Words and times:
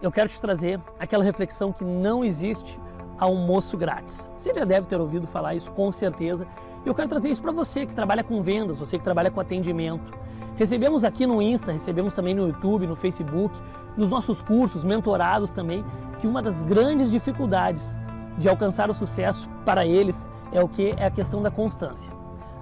eu 0.00 0.12
quero 0.12 0.28
te 0.28 0.40
trazer 0.40 0.80
aquela 0.98 1.24
reflexão 1.24 1.72
que 1.72 1.84
não 1.84 2.24
existe 2.24 2.80
almoço 3.18 3.76
grátis. 3.76 4.30
Você 4.38 4.54
já 4.54 4.64
deve 4.64 4.86
ter 4.86 5.00
ouvido 5.00 5.26
falar 5.26 5.54
isso 5.54 5.70
com 5.72 5.90
certeza. 5.90 6.46
E 6.84 6.88
eu 6.88 6.94
quero 6.94 7.08
trazer 7.08 7.28
isso 7.28 7.42
para 7.42 7.50
você 7.50 7.84
que 7.84 7.94
trabalha 7.94 8.22
com 8.22 8.40
vendas, 8.40 8.78
você 8.78 8.96
que 8.96 9.04
trabalha 9.04 9.30
com 9.30 9.40
atendimento. 9.40 10.12
Recebemos 10.56 11.04
aqui 11.04 11.26
no 11.26 11.42
Insta, 11.42 11.72
recebemos 11.72 12.14
também 12.14 12.34
no 12.34 12.46
YouTube, 12.46 12.86
no 12.86 12.96
Facebook, 12.96 13.60
nos 13.96 14.08
nossos 14.08 14.40
cursos, 14.42 14.84
mentorados 14.84 15.52
também, 15.52 15.84
que 16.20 16.26
uma 16.26 16.42
das 16.42 16.62
grandes 16.62 17.10
dificuldades 17.10 17.98
de 18.38 18.48
alcançar 18.48 18.88
o 18.90 18.94
sucesso 18.94 19.48
para 19.64 19.84
eles 19.84 20.30
é 20.52 20.62
o 20.62 20.68
que? 20.68 20.94
É 20.96 21.06
a 21.06 21.10
questão 21.10 21.42
da 21.42 21.50
constância, 21.50 22.12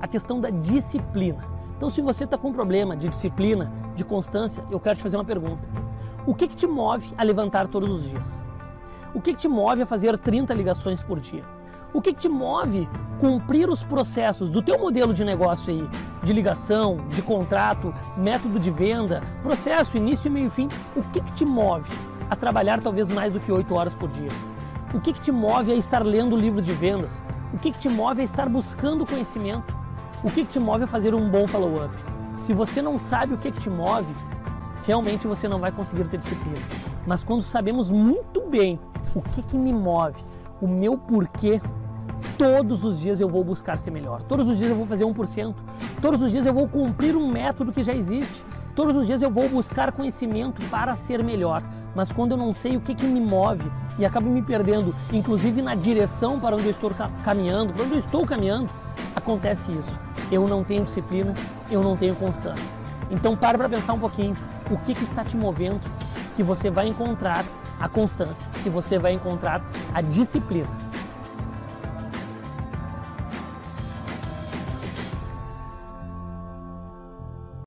a 0.01 0.09
questão 0.09 0.41
da 0.41 0.51
disciplina. 0.51 1.45
Então, 1.77 1.91
se 1.91 2.01
você 2.01 2.25
está 2.25 2.39
com 2.39 2.53
problema 2.53 2.97
de 2.97 3.09
disciplina, 3.09 3.71
de 3.95 4.05
constância, 4.05 4.65
eu 4.71 4.81
quero 4.81 4.97
te 4.97 5.03
fazer 5.03 5.17
uma 5.17 5.25
pergunta. 5.25 5.86
O 6.27 6.35
que, 6.35 6.49
que 6.49 6.57
te 6.57 6.67
move 6.67 7.15
a 7.17 7.23
levantar 7.23 7.69
todos 7.69 7.89
os 7.89 8.11
dias? 8.11 8.45
O 9.15 9.21
que, 9.21 9.33
que 9.33 9.39
te 9.39 9.47
move 9.47 9.83
a 9.83 9.87
fazer 9.87 10.19
30 10.19 10.53
ligações 10.55 11.01
por 11.01 11.21
dia? 11.21 11.45
O 11.95 12.03
que, 12.03 12.13
que 12.13 12.19
te 12.19 12.29
move 12.29 12.89
cumprir 13.21 13.71
os 13.71 13.85
processos 13.85 14.51
do 14.51 14.61
teu 14.61 14.77
modelo 14.77 15.15
de 15.15 15.25
negócio 15.25 15.73
aí, 15.73 15.89
de 16.25 16.33
ligação, 16.33 16.97
de 17.11 17.23
contrato, 17.23 17.95
método 18.17 18.59
de 18.59 18.73
venda, 18.73 19.23
processo, 19.41 19.97
início, 19.97 20.29
meio 20.29 20.49
e 20.49 20.51
fim? 20.51 20.69
O 20.97 21.03
que, 21.13 21.21
que 21.21 21.33
te 21.33 21.45
move 21.45 21.93
a 22.29 22.35
trabalhar 22.35 22.81
talvez 22.81 23.09
mais 23.09 23.33
do 23.33 23.39
que 23.39 23.53
8 23.53 23.73
horas 23.73 23.95
por 23.95 24.09
dia? 24.09 24.31
O 24.93 25.01
que, 25.01 25.13
que 25.13 25.21
te 25.21 25.31
move 25.31 25.71
a 25.71 25.77
estar 25.77 26.05
lendo 26.05 26.37
livros 26.37 26.67
de 26.67 26.73
vendas? 26.73 27.25
O 27.55 27.59
que, 27.59 27.71
que 27.71 27.79
te 27.79 27.89
move 27.89 28.21
a 28.21 28.25
estar 28.25 28.49
buscando 28.49 29.07
conhecimento? 29.07 29.73
O 30.25 30.31
que, 30.31 30.45
que 30.45 30.51
te 30.51 30.59
move 30.59 30.83
a 30.83 30.87
fazer 30.89 31.15
um 31.15 31.31
bom 31.31 31.47
follow-up? 31.47 31.95
Se 32.41 32.53
você 32.53 32.83
não 32.83 32.99
sabe 32.99 33.33
o 33.33 33.39
que, 33.39 33.53
que 33.53 33.61
te 33.61 33.71
move, 33.71 34.13
realmente 34.87 35.27
você 35.27 35.49
não 35.49 35.59
vai 35.59 35.73
conseguir 35.73 36.09
ter 36.09 36.19
disciplina. 36.19 36.59
Mas 37.07 37.25
quando 37.25 37.43
sabemos 37.43 37.91
muito 37.91 38.41
bem 38.43 38.79
o 39.15 39.21
que, 39.21 39.43
que 39.43 39.59
me 39.59 39.73
move, 39.73 40.23
o 40.61 40.67
meu 40.67 40.97
porquê, 40.97 41.61
todos 42.39 42.85
os 42.85 43.01
dias 43.01 43.21
eu 43.21 43.29
vou 43.29 43.43
buscar 43.45 43.79
ser 43.79 43.91
melhor. 43.91 44.23
Todos 44.23 44.49
os 44.49 44.59
dias 44.59 44.71
eu 44.71 44.77
vou 44.77 44.87
fazer 44.87 45.05
1%. 45.05 45.55
Todos 46.01 46.23
os 46.23 46.31
dias 46.31 46.47
eu 46.47 46.55
vou 46.55 46.69
cumprir 46.69 47.17
um 47.17 47.31
método 47.31 47.73
que 47.73 47.83
já 47.83 47.93
existe. 47.93 48.45
Todos 48.75 48.95
os 48.95 49.07
dias 49.07 49.23
eu 49.23 49.31
vou 49.31 49.49
buscar 49.49 49.91
conhecimento 49.93 50.65
para 50.71 50.95
ser 50.95 51.23
melhor. 51.23 51.63
Mas 51.95 52.13
quando 52.13 52.33
eu 52.33 52.37
não 52.37 52.53
sei 52.53 52.77
o 52.77 52.81
que, 52.81 52.95
que 52.95 53.07
me 53.07 53.21
move 53.21 53.71
e 53.99 54.05
acabo 54.05 54.29
me 54.29 54.43
perdendo, 54.43 54.95
inclusive 55.13 55.63
na 55.63 55.75
direção 55.75 56.39
para 56.39 56.55
onde 56.55 56.67
eu 56.67 56.71
estou 56.71 56.91
caminhando, 57.25 57.73
para 57.73 57.85
onde 57.85 57.95
eu 57.95 57.99
estou 58.01 58.27
caminhando, 58.27 58.69
acontece 59.15 59.73
isso. 59.73 59.99
Eu 60.31 60.47
não 60.47 60.63
tenho 60.63 60.85
disciplina, 60.85 61.35
eu 61.71 61.83
não 61.83 61.97
tenho 61.97 62.15
constância. 62.15 62.86
Então 63.11 63.37
pare 63.37 63.57
para 63.57 63.69
pensar 63.69 63.93
um 63.93 63.99
pouquinho 63.99 64.37
o 64.71 64.77
que, 64.79 64.95
que 64.95 65.05
está 65.05 65.25
te 65.25 65.37
movendo, 65.37 65.81
que 66.35 66.43
você 66.43 66.71
vai 66.71 66.89
encontrar 66.89 67.45
a 67.79 67.89
constância, 67.89 68.51
que 68.63 68.71
você 68.71 68.99
vai 68.99 69.13
encontrar 69.13 69.63
a 69.95 70.01
disciplina. 70.01 70.86